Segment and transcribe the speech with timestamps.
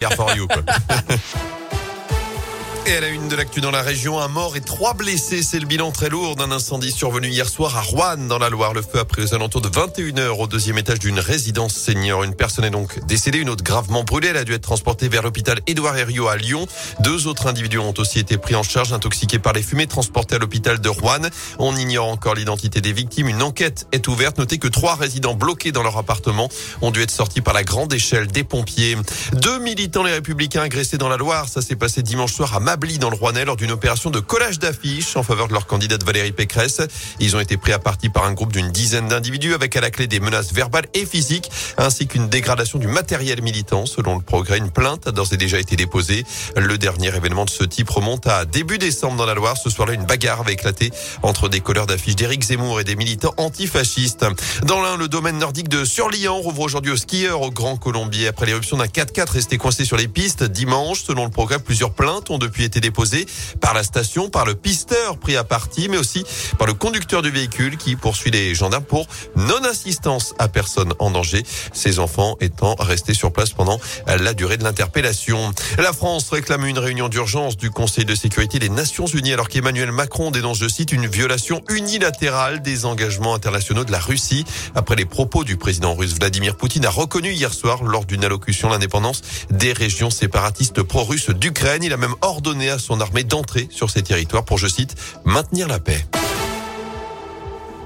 [0.00, 0.64] Jeg får jubel.
[2.90, 5.44] Et à la une de l'actu dans la région, un mort et trois blessés.
[5.44, 8.74] C'est le bilan très lourd d'un incendie survenu hier soir à Rouen, dans la Loire.
[8.74, 12.24] Le feu a pris aux alentours de 21h au deuxième étage d'une résidence senior.
[12.24, 14.28] Une personne est donc décédée, une autre gravement brûlée.
[14.28, 16.66] Elle a dû être transportée vers l'hôpital Édouard Herriot à Lyon.
[16.98, 20.38] Deux autres individus ont aussi été pris en charge, intoxiqués par les fumées, transportés à
[20.38, 21.28] l'hôpital de Rouen.
[21.60, 23.28] On ignore encore l'identité des victimes.
[23.28, 24.38] Une enquête est ouverte.
[24.38, 26.48] Notez que trois résidents bloqués dans leur appartement
[26.82, 28.96] ont dû être sortis par la grande échelle des pompiers.
[29.34, 31.46] Deux militants les républicains agressés dans la Loire.
[31.48, 34.58] Ça s'est passé dimanche soir à Mably dans le Rouennais lors d'une opération de collage
[34.58, 36.80] d'affiches en faveur de leur candidate Valérie Pécresse.
[37.18, 39.90] Ils ont été pris à partie par un groupe d'une dizaine d'individus avec à la
[39.90, 43.84] clé des menaces verbales et physiques ainsi qu'une dégradation du matériel militant.
[43.84, 46.24] Selon le progrès, une plainte a d'ores et déjà été déposée.
[46.56, 49.58] Le dernier événement de ce type remonte à début décembre dans la Loire.
[49.58, 50.90] Ce soir-là, une bagarre avait éclaté
[51.22, 54.24] entre des colleurs d'affiches d'Éric Zemmour et des militants antifascistes.
[54.62, 58.46] Dans l'un, le domaine nordique de Surlian rouvre aujourd'hui aux skieurs au Grand Colombier après
[58.46, 61.02] l'éruption d'un 4x4 resté coincé sur les pistes dimanche.
[61.02, 63.26] Selon le progrès, plusieurs plaintes ont depuis été déposées
[63.60, 66.24] par la station, par le pisteur pris à partie, mais aussi
[66.58, 71.42] par le conducteur du véhicule qui poursuit les gendarmes pour non-assistance à personne en danger.
[71.72, 75.52] Ces enfants étant restés sur place pendant la durée de l'interpellation.
[75.78, 79.92] La France réclame une réunion d'urgence du Conseil de sécurité des Nations Unies alors qu'Emmanuel
[79.92, 84.44] Macron dénonce, je cite, une violation unilatérale des engagements internationaux de la Russie.
[84.74, 88.68] Après les propos du président russe Vladimir Poutine a reconnu hier soir lors d'une allocution
[88.68, 91.82] l'indépendance des régions séparatistes pro-russes d'Ukraine.
[91.82, 95.68] Il a même ordonné à son armée d'entrer sur ces territoires pour, je cite, maintenir
[95.68, 96.04] la paix.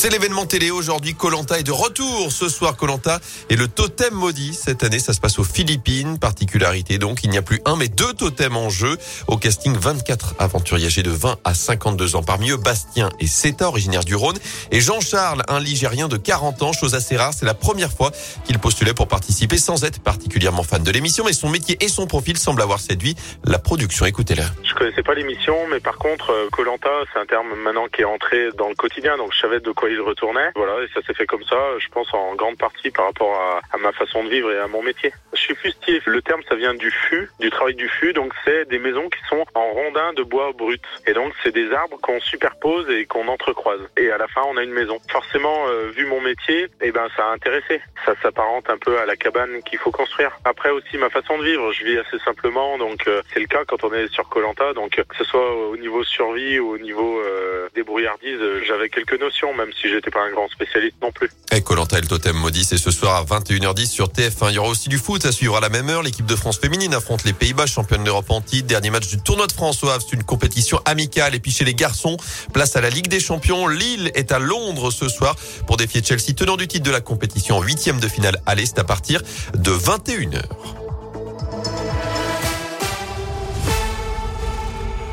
[0.00, 1.12] C'est l'événement télé aujourd'hui.
[1.12, 2.74] Colanta est de retour ce soir.
[2.74, 3.20] Colanta
[3.50, 4.54] est le totem maudit.
[4.54, 6.18] Cette année, ça se passe aux Philippines.
[6.18, 8.96] Particularité donc, il n'y a plus un mais deux totems en jeu.
[9.26, 12.22] Au casting, 24 aventuriers âgés de 20 à 52 ans.
[12.22, 14.38] Parmi eux, Bastien et Seta, originaire du Rhône,
[14.70, 16.72] et Jean-Charles, un Ligérien de 40 ans.
[16.72, 18.10] Chose assez rare, c'est la première fois
[18.46, 21.24] qu'il postulait pour participer sans être particulièrement fan de l'émission.
[21.26, 24.06] Mais son métier et son profil semblent avoir séduit la production.
[24.06, 24.46] Écoutez-la.
[24.64, 28.48] Je connaissais pas l'émission, mais par contre, Colanta, c'est un terme maintenant qui est entré
[28.56, 29.18] dans le quotidien.
[29.18, 30.50] Donc je savais de quoi il retournait.
[30.54, 33.60] Voilà, et ça s'est fait comme ça, je pense en grande partie par rapport à,
[33.72, 35.12] à, ma façon de vivre et à mon métier.
[35.32, 36.00] Je suis fustier.
[36.06, 38.12] Le terme, ça vient du fût, du travail du fût.
[38.12, 40.82] Donc c'est des maisons qui sont en rondins de bois brut.
[41.06, 43.80] Et donc c'est des arbres qu'on superpose et qu'on entrecroise.
[43.96, 44.98] Et à la fin, on a une maison.
[45.10, 47.80] Forcément, euh, vu mon métier, eh ben ça a intéressé.
[48.04, 50.36] Ça s'apparente un peu à la cabane qu'il faut construire.
[50.44, 52.78] Après aussi ma façon de vivre, je vis assez simplement.
[52.78, 54.72] Donc euh, c'est le cas quand on est sur Colanta.
[54.74, 59.54] Donc que ce soit au niveau survie ou au niveau euh, débrouillardise, j'avais quelques notions,
[59.54, 61.30] même si j'étais pas un grand spécialiste non plus.
[61.52, 64.50] Et Colanta et le totem maudit, c'est ce soir à 21h10 sur TF1.
[64.50, 66.02] Il y aura aussi du foot à suivre à la même heure.
[66.02, 68.66] L'équipe de France féminine affronte les Pays-Bas, championne d'Europe en titre.
[68.66, 70.04] Dernier match du tournoi de France au Havre.
[70.08, 71.34] C'est une compétition amicale.
[71.34, 72.16] Et puis chez les garçons,
[72.52, 73.66] place à la Ligue des Champions.
[73.68, 75.36] Lille est à Londres ce soir
[75.66, 78.78] pour défier Chelsea, tenant du titre de la compétition en huitième de finale à l'Est
[78.78, 79.22] à partir
[79.54, 80.42] de 21h.